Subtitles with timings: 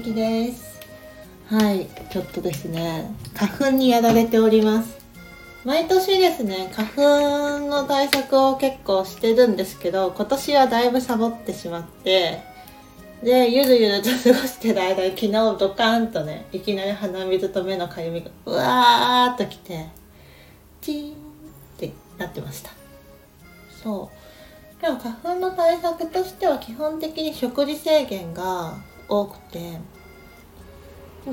[0.00, 0.80] きです。
[1.48, 4.98] はいちょっとですね花粉にやられております。
[5.64, 6.88] 毎年ですね花
[7.60, 12.40] 粉の対策を結構してるんですけど今年はだいぶサボってしまって
[13.22, 19.88] でゆるゆると過ごしてる間に昨日ドカーンとねいきなり鼻水と目のかゆみがうわーっときて
[20.80, 21.14] チーンっ
[21.76, 22.70] てなってました。
[23.82, 24.10] そ
[24.78, 24.82] う。
[24.82, 28.78] でも花粉の対策としては基本的に食事制限が
[29.08, 29.78] 多くて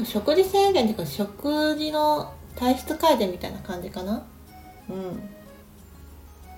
[0.06, 4.24] 食事制限っていうか食事の体質改善みたいな感じかな？
[4.90, 5.30] うん。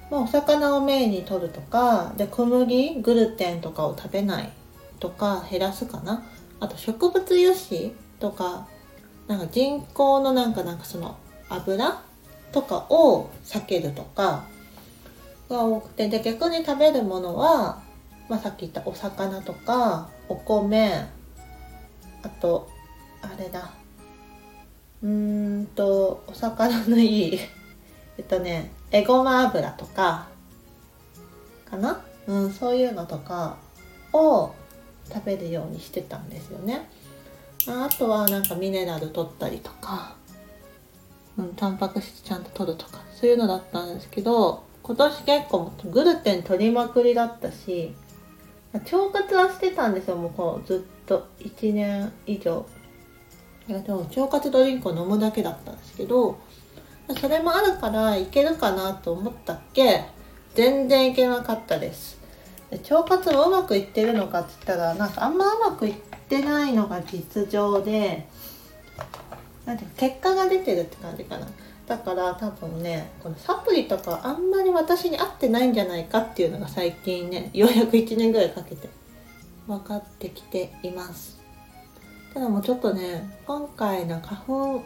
[0.09, 4.51] まあお魚をメインに取るとかで小麦グルテンとかを食べない
[4.99, 6.23] とか減らすかな？
[6.59, 8.67] あと植物油脂とか
[9.27, 11.17] なんか人工のなんかなんかその
[11.49, 12.01] 油
[12.51, 14.45] とかを避けるとか
[15.49, 16.09] が多くて。
[16.09, 17.83] で逆に食べるものは、
[18.27, 21.07] まあ、さっき言ったお魚とかお米
[22.23, 22.69] あと
[23.21, 23.71] あれだ。
[25.01, 27.39] うーんとお魚のいい
[28.17, 30.27] えっとねえごま油とか
[31.69, 32.01] かな？
[32.27, 33.57] うんそういうのとか
[34.13, 34.51] を
[35.07, 36.89] 食べるようにしてたんですよね。
[37.67, 40.15] あとはなんかミネラル取ったりとか
[41.37, 47.93] うん、タンパク質ちゃんと取るとかそういうのだったんですけど今年結構グルテン取りまくりだったし
[48.73, 51.27] 腸活はしてたんですよもうこうずっと。
[51.39, 52.65] 1年以上。
[53.77, 56.39] でも腸活ドリンクを飲むだけだったんですけど
[57.19, 60.05] それもあるからいけるかなと思ったっけ
[60.55, 62.19] 全然いけなかったです。
[62.71, 65.95] 腸活もうまくいってるのかって言ったらなんかあんまうまくいっ
[66.27, 68.27] てないのが実情で
[69.65, 71.47] なんて結果が出てるって感じかな。
[71.87, 78.87] だから多分ねこのサプリとかあんまり私に合ってないんじゃないかっていうのが最近ねようやく1年ぐらいかけて
[79.65, 81.38] 分かってきています。
[82.39, 84.83] ただもうちょっとね今回の花粉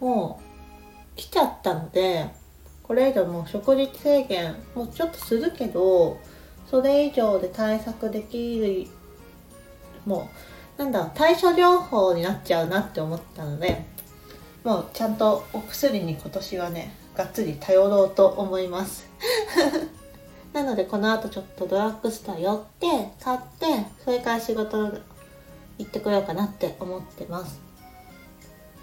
[0.00, 0.42] も
[1.14, 2.28] 来ちゃったので
[2.82, 6.18] これ以上もう食事制限もうちょっとするけど
[6.68, 8.88] それ以上で対策できる
[10.06, 10.28] も
[10.76, 13.84] うなんだ対処療法になっちゃうなって思ったので
[14.64, 19.08] もうちゃんとお薬に今年はねがっつり頼ろうと思います。
[20.52, 23.66] なのでこの後ちょっとドラッグストア寄って買って
[24.04, 24.90] それから仕事
[25.78, 27.60] 行ってこようかなって思ってます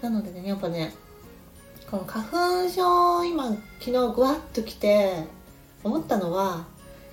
[0.02, 0.92] なのでねやっぱね
[1.90, 3.48] この花粉症今
[3.78, 5.24] 昨日ぐわっと来て
[5.84, 6.64] 思ったのは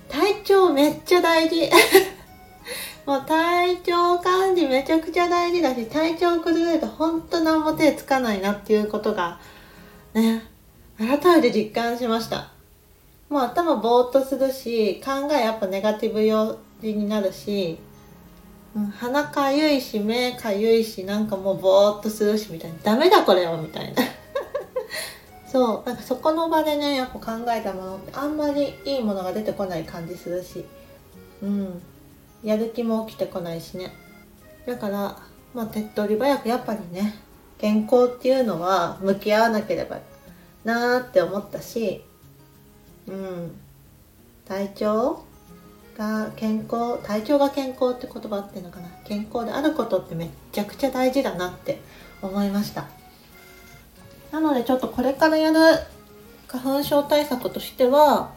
[0.08, 1.70] 体調めっちゃ大事
[3.06, 9.38] もう体調管理めちゃくちゃ大事だし、体調崩れると本当何も手つかないなっていうことが、
[10.14, 10.42] ね、
[10.96, 12.50] 改めて実感しました。
[13.28, 17.78] もう頭ぼーっとするし、考えやっぱネガティブ用事になるし、
[18.74, 22.76] うん、鼻かゆいし、目かゆいし、なんかもうぼーっとするし、みたいな。
[22.82, 24.02] ダメだこれは、みたいな。
[25.46, 30.64] そう、なんかそこの場でね、やっぱ考えたものってあんまりいいものが出てこない感じするし、
[31.42, 31.82] うん。
[32.44, 33.90] やる気も起きてこないしね
[34.66, 35.18] だから
[35.54, 37.14] まあ手っ取り早くやっぱりね
[37.58, 40.00] 健康っていうのは向き合わなければ
[40.62, 42.04] なーって思ったし
[43.06, 43.52] うん
[44.46, 45.24] 体調
[45.96, 48.88] が健康体調が健康って言葉っていうのかな？
[49.04, 51.80] 健康であることってめっちゃくちゃ大事だなって
[52.20, 52.86] 思いました。
[54.32, 55.58] なのでちょっとこれからやる
[56.48, 58.32] 花粉症対策としては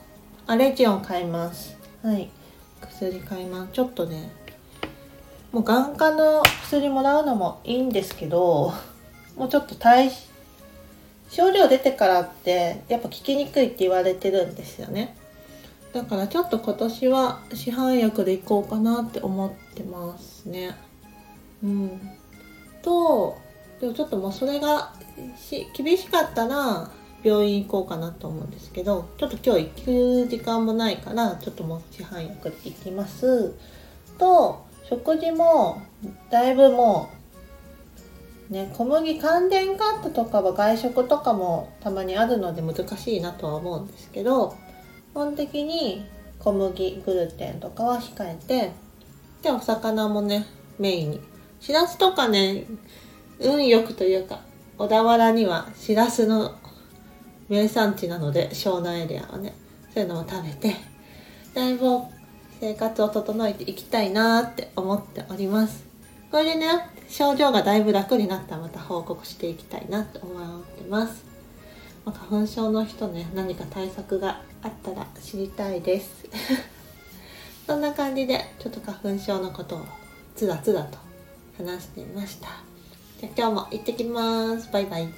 [0.45, 1.75] アレジオン買います。
[2.03, 2.29] はい。
[2.81, 3.73] 薬買います。
[3.73, 4.31] ちょっとね
[5.51, 8.73] もう眼科の薬もらうのもいいんですけど
[9.35, 10.11] もうちょっと対
[11.29, 15.17] 症状出てからってやっぱ効きにくいって言われてるんですよね。
[15.97, 20.75] だからちょっと今年は市販薬でいこうかなって思ってますね。
[21.63, 22.01] うん。
[22.83, 23.35] と
[23.81, 24.93] でもちょっともうそれが
[25.35, 26.91] し厳しかったら
[27.23, 33.55] 病院行こうかなと思うんですけどちょっと今日行く時間もないからちょっともう市販薬で行きます。
[34.19, 35.81] と食事も
[36.29, 37.09] だいぶも
[38.51, 44.55] うね小麦寒天カットとかは外食とかもたまにあるので難しいなとは思うんですけど
[45.17, 46.05] 本的に
[46.37, 48.71] 小麦グルテンとかは控えて
[49.41, 50.45] でお魚もね
[50.77, 51.21] メインに。
[51.59, 52.65] しらすとかね
[53.39, 54.41] 運よくというか
[54.77, 56.55] 小田原にはしらすの
[57.49, 59.55] 名産地なので湘南エリアはね
[59.91, 60.75] そういうのを食べて
[61.55, 61.99] だいぶ
[62.59, 65.83] 生活を整えていきたいなって思っております。
[66.29, 66.67] これでね
[67.09, 71.25] 症状がだいぶ楽になったらまた報告していきたいなと思ってます、
[72.07, 76.25] まあ、花粉症の人ね何か対策があったら知りたいです。
[77.67, 79.81] そんな感じでちょっと花粉症のことを
[80.33, 80.97] つらつらと
[81.57, 82.47] 話してみました。
[83.19, 84.71] じゃ今日も行ってきます。
[84.71, 85.09] バイバイ。